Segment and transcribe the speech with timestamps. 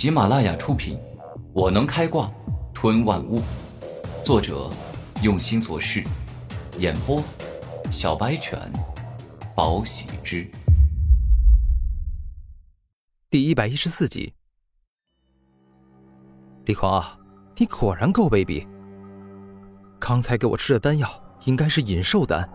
[0.00, 0.96] 喜马拉雅出品，
[1.52, 2.32] 《我能开挂
[2.72, 3.38] 吞万物》，
[4.24, 4.70] 作者
[5.22, 6.02] 用心做事，
[6.78, 7.22] 演播
[7.92, 8.58] 小白犬，
[9.54, 10.50] 宝喜之，
[13.28, 14.32] 第一百一十四集。
[16.64, 17.18] 李狂啊，
[17.58, 18.66] 你果然够卑鄙！
[19.98, 21.10] 刚才给我吃的丹药
[21.44, 22.48] 应该是引兽丹，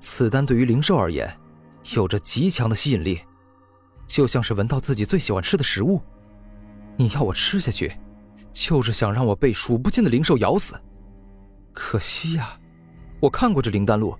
[0.00, 1.30] 此丹对于灵兽而言，
[1.94, 3.20] 有着极强的吸引力。
[4.06, 6.00] 就像是闻到自己最喜欢吃的食物，
[6.98, 7.96] 你要我吃下去，
[8.52, 10.74] 就是想让我被数不尽的灵兽咬死。
[11.72, 12.58] 可惜呀，
[13.20, 14.16] 我看过这灵丹录，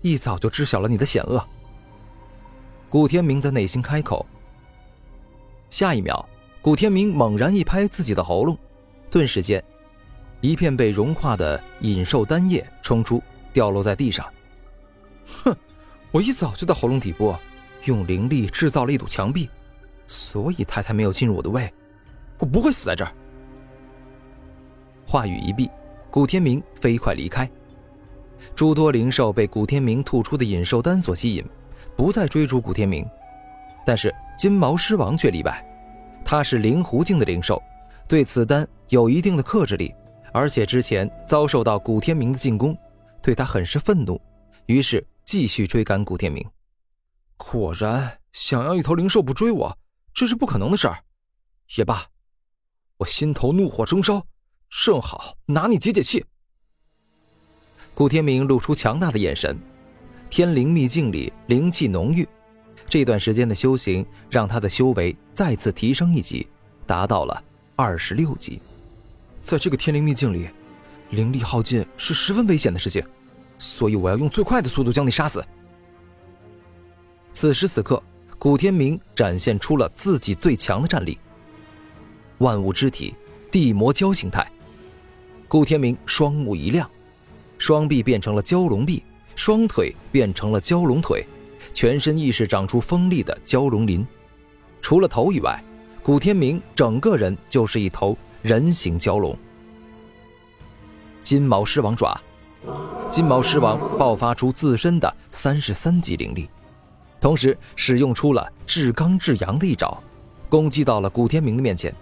[0.00, 1.46] 一早就知晓了你的险恶。
[2.88, 4.24] 古天明在内心开口。
[5.68, 6.26] 下一秒，
[6.62, 8.56] 古天明猛然一拍自己的喉咙，
[9.10, 9.62] 顿时间，
[10.40, 13.22] 一片被融化的引兽丹液冲出，
[13.52, 14.26] 掉落在地上。
[15.44, 15.54] 哼，
[16.10, 17.36] 我一早就在喉咙底部。
[17.84, 19.48] 用灵力制造了一堵墙壁，
[20.06, 21.72] 所以他才没有进入我的胃。
[22.38, 23.12] 我不会死在这儿。
[25.06, 25.70] 话语一毕，
[26.10, 27.48] 古天明飞快离开。
[28.54, 31.44] 诸多灵兽被古天明吐出的引兽丹所吸引，
[31.96, 33.08] 不再追逐古天明。
[33.84, 35.64] 但是金毛狮王却例外，
[36.24, 37.60] 他是灵狐境的灵兽，
[38.06, 39.94] 对此丹有一定的克制力，
[40.32, 42.76] 而且之前遭受到古天明的进攻，
[43.22, 44.20] 对他很是愤怒，
[44.66, 46.46] 于是继续追赶古天明。
[47.36, 49.78] 果然，想要一头灵兽不追我，
[50.12, 50.98] 这是不可能的事儿。
[51.76, 52.04] 也罢，
[52.98, 54.26] 我心头怒火中烧，
[54.68, 56.24] 正好拿你解解气。
[57.94, 59.56] 古天明露出强大的眼神，
[60.28, 62.28] 天灵秘境里灵气浓郁，
[62.88, 66.48] 这段时间的修行让他的修为再次提升一级，
[66.88, 67.40] 达到了
[67.76, 68.60] 二十六级。
[69.40, 70.48] 在这个天灵秘境里，
[71.10, 73.06] 灵力耗尽是十分危险的事情，
[73.60, 75.44] 所以我要用最快的速度将你杀死。
[77.32, 78.02] 此时此刻，
[78.40, 81.16] 古天明展现出了自己最强的战力。
[82.38, 83.14] 万物之体，
[83.50, 84.50] 地魔蛟形态。
[85.46, 86.88] 古天明双目一亮，
[87.56, 89.02] 双臂变成了蛟龙臂，
[89.34, 91.26] 双腿变成了蛟龙腿，
[91.72, 94.06] 全身亦是长出锋利的蛟龙鳞。
[94.80, 95.62] 除了头以外，
[96.02, 99.36] 古天明整个人就是一头人形蛟龙。
[101.22, 102.18] 金毛狮王爪，
[103.10, 106.48] 金毛狮王爆发出自身的三十三级灵力。
[107.20, 110.00] 同时使用出了至刚至阳的一招，
[110.48, 111.92] 攻击到了古天明的面前。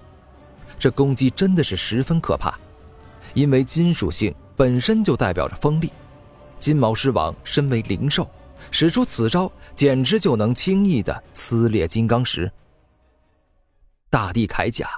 [0.79, 2.59] 这攻击真的是十分可怕，
[3.35, 5.91] 因为金属性本身就代表着锋利。
[6.59, 8.29] 金毛狮王身为灵兽，
[8.71, 12.51] 使出此招简直就能轻易的撕裂金刚石。
[14.11, 14.89] 大地铠甲，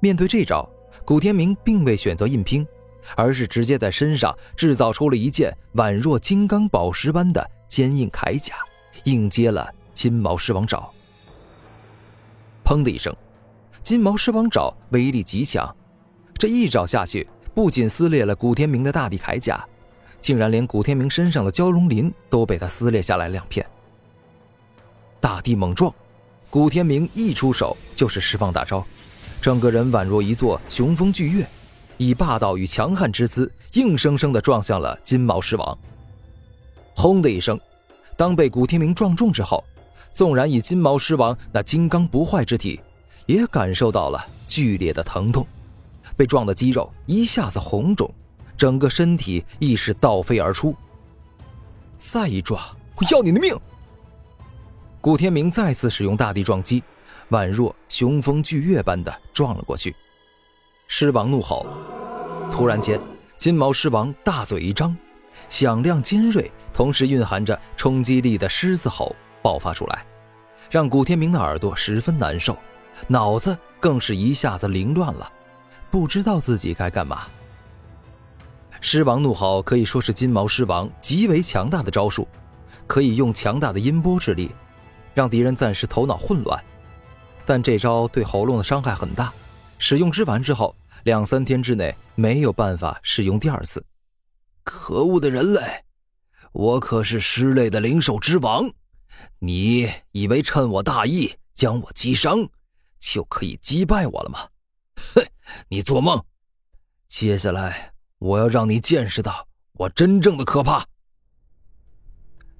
[0.00, 0.68] 面对这招，
[1.04, 2.66] 古天明并未选择硬拼，
[3.16, 8.54] 而是直接在身上制造出了一件宛若金刚宝石般的坚硬铠甲。
[9.04, 10.90] 硬接了金毛狮王爪，
[12.64, 13.14] 砰的一声，
[13.84, 15.76] 金毛狮王爪威力极强，
[16.38, 19.62] 这一爪下去，不仅撕裂了古天明的大地铠甲，
[20.22, 23.64] 竟然连古天明身上的蛟龙鳞都被他撕裂下来两片。
[25.20, 25.94] 大地猛撞，
[26.48, 28.82] 古天明一出手就是释放大招，
[29.38, 31.46] 整个人宛若一座雄风巨岳，
[31.98, 35.78] 以霸道与强悍之姿，硬生生的撞向了金毛狮王。
[36.94, 37.60] 轰的一声。
[38.16, 39.62] 当被古天明撞中之后，
[40.10, 42.80] 纵然以金毛狮王那金刚不坏之体，
[43.26, 45.46] 也感受到了剧烈的疼痛，
[46.16, 48.12] 被撞的肌肉一下子红肿，
[48.56, 50.74] 整个身体亦是倒飞而出。
[51.96, 52.60] 再一撞，
[52.96, 53.56] 我要你的命！
[55.00, 56.82] 古天明再次使用大地撞击，
[57.30, 59.94] 宛若雄风巨岳般的撞了过去。
[60.86, 61.66] 狮王怒吼，
[62.50, 63.00] 突然间，
[63.38, 64.96] 金毛狮王大嘴一张。
[65.48, 70.06] 响亮尖锐，同时蕴含着冲击力的狮子吼爆发出来，
[70.70, 72.56] 让古天明的耳朵十分难受，
[73.08, 75.30] 脑子更是一下子凌乱了，
[75.90, 77.26] 不知道自己该干嘛。
[78.80, 82.28] 狮王怒吼可以说是金毛狮王极为强大的招数，
[82.86, 84.50] 可以用强大的音波之力，
[85.14, 86.62] 让敌人暂时头脑混乱。
[87.46, 89.32] 但这招对喉咙的伤害很大，
[89.78, 90.74] 使用之完之后，
[91.04, 93.84] 两三天之内没有办法使用第二次。
[94.62, 95.60] 可恶的人类！
[96.52, 98.64] 我可是狮类的灵兽之王，
[99.40, 102.48] 你以为趁我大意将我击伤，
[103.12, 104.38] 就可以击败我了吗？
[104.96, 105.22] 哼，
[105.68, 106.20] 你做梦！
[107.06, 110.84] 接下来我要让你见识到我真正的可怕。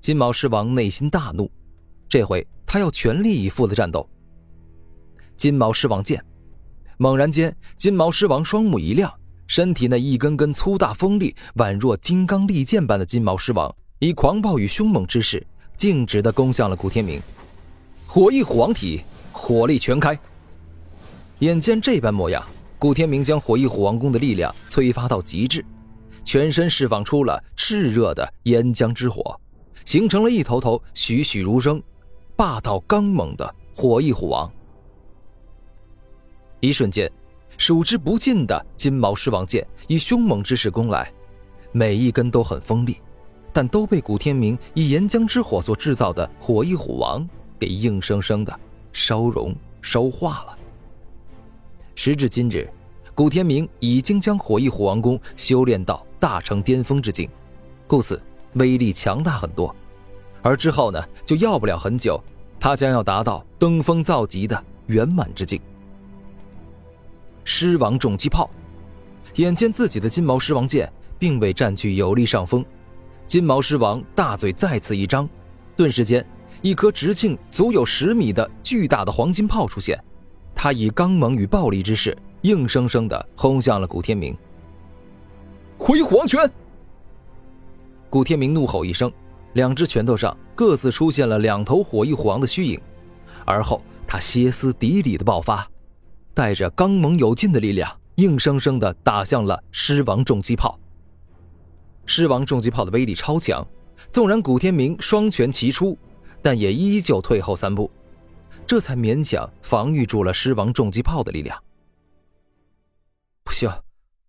[0.01, 1.51] 金毛狮王内心大怒，
[2.11, 4.07] 这回他要全力以赴的战斗。
[5.35, 6.23] 金毛狮王剑，
[6.99, 9.13] 猛然间，金毛狮王双目一亮。
[9.47, 15.45] 身体那一根根粗大锋利、宛若金刚利剑般的金毛狮王，以狂暴与凶猛之势，
[15.77, 17.21] 径直的攻向了古天明。
[18.07, 19.03] 火翼虎王体，
[19.33, 20.19] 火力全开。
[21.41, 22.43] 眼见这般模样，
[22.79, 25.65] 古天明将火翼虎王功的力量催发到极致，
[26.25, 29.39] 全身释放出了炽热的岩浆之火，
[29.85, 31.83] 形成了一头头栩栩如生、
[32.37, 34.51] 霸道刚猛的火翼虎王。
[36.61, 37.11] 一瞬间，
[37.59, 41.13] 数之不尽的金毛狮王剑以凶猛之势攻来，
[41.73, 42.99] 每一根都很锋利，
[43.53, 47.29] 但都被古天明以岩浆之火所制造的火翼虎王
[47.59, 48.61] 给硬生生的
[48.93, 49.53] 烧融
[49.83, 50.59] 烧化了。
[51.97, 52.69] 时至今日，
[53.15, 57.29] 古天明已经将火翼虎王功修炼到大成巅峰之境，
[57.87, 58.21] 故此
[58.55, 59.75] 威力强大很多。
[60.43, 62.23] 而之后呢，就要不了很久，
[62.59, 65.61] 他将要达到登峰造极的圆满之境。
[67.45, 68.51] 狮王重击炮，
[69.37, 72.65] 眼见自己的金毛狮王剑并未占据有利上风，
[73.27, 75.29] 金毛狮王大嘴再次一张，
[75.77, 76.27] 顿时间，
[76.61, 79.99] 一颗直径足有十米的巨大的黄金炮出现，
[80.55, 84.37] 他以刚猛与暴力之势，硬生生的轰向了古天明。
[85.77, 86.51] 火翼虎王拳！
[88.09, 89.13] 古天明怒吼一声，
[89.55, 92.81] 两只拳头上各自出现了两头火翼虎王的虚影，
[93.45, 95.67] 而后他歇斯底里的爆发。
[96.33, 100.79] 带着刚猛有劲的力量，硬生生的打向了狮王重击炮。
[102.07, 103.67] 狮王重击炮的威力超强，
[104.11, 105.97] 纵然古天明双拳齐出，
[106.41, 107.91] 但也依旧退后三步，
[108.67, 111.63] 这才勉强防御住了狮王重击炮的力量。
[113.43, 113.71] 不行，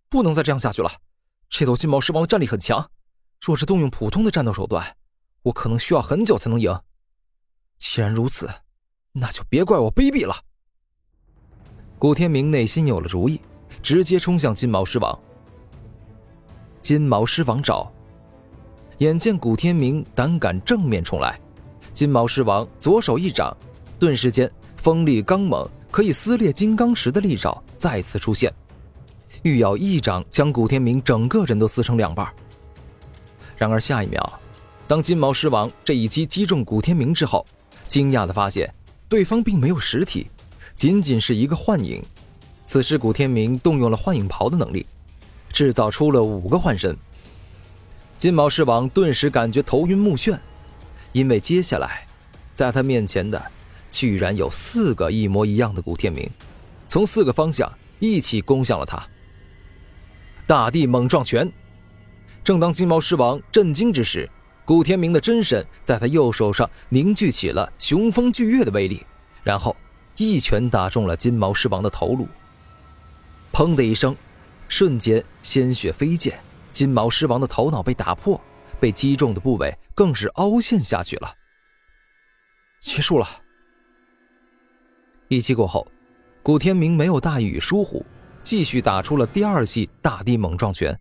[0.09, 0.91] 不能再这样下去了。
[1.49, 2.89] 这头金毛狮王的战力很强，
[3.39, 4.95] 若是动用普通的战斗手段，
[5.43, 6.77] 我可能需要很久才能赢。
[7.77, 8.49] 既然如此，
[9.13, 10.35] 那就别怪我卑鄙了。
[11.97, 13.39] 古天明内心有了主意，
[13.81, 15.17] 直接冲向金毛狮王。
[16.81, 17.89] 金毛狮王爪，
[18.97, 21.39] 眼见古天明胆敢正面冲来，
[21.93, 23.55] 金毛狮王左手一掌，
[23.99, 28.53] 顿时间锋利刚猛，可以撕裂金刚石的利爪再次出现，
[29.43, 32.27] 欲要一掌将古天明整个人都撕成两半。
[33.57, 34.39] 然而下一秒，
[34.87, 37.45] 当金毛狮王这一击击中古天明之后，
[37.87, 38.71] 惊讶的发现
[39.07, 40.27] 对方并没有实体。
[40.75, 42.03] 仅仅是一个幻影，
[42.65, 44.85] 此时古天明动用了幻影袍的能力，
[45.53, 46.95] 制造出了五个幻身。
[48.17, 50.37] 金毛狮王顿时感觉头晕目眩，
[51.13, 52.05] 因为接下来，
[52.53, 53.41] 在他面前的，
[53.95, 56.29] 居然有四个一模一样的古天明，
[56.87, 59.01] 从四个方向一起攻向了他。
[60.45, 61.49] 大地猛撞拳，
[62.43, 64.29] 正当金毛狮王震惊之时，
[64.65, 69.05] 古天明的真身在他右手上凝聚起了雄风巨月的威力，
[69.43, 69.75] 然后。
[70.17, 72.25] 一拳打中了金毛狮王的头颅，
[73.51, 74.15] 砰的一声，
[74.69, 76.39] 瞬间鲜血飞溅，
[76.71, 78.39] 金毛狮王的头脑被打破，
[78.79, 81.35] 被击中的部位更是凹陷下去了。
[82.79, 83.27] 结束了。
[85.27, 85.87] 一击过后，
[86.43, 88.05] 古天明没有大意与疏忽，
[88.43, 90.97] 继续打出了第二记大地猛撞拳，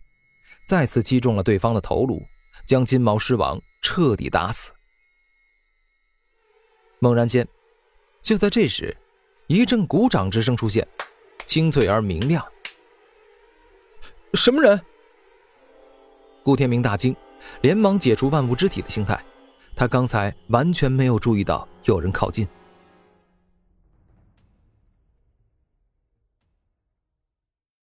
[0.66, 2.22] 再次击中了对方的头颅，
[2.64, 4.72] 将金毛狮王彻底打死。
[6.98, 7.46] 猛然间，
[8.22, 8.96] 就在这时。
[9.46, 10.88] 一阵鼓掌之声出现，
[11.44, 12.42] 清脆而明亮。
[14.32, 14.80] 什么人？
[16.42, 17.14] 顾天明大惊，
[17.60, 19.22] 连忙解除万物之体的形态。
[19.76, 22.48] 他刚才完全没有注意到有人靠近。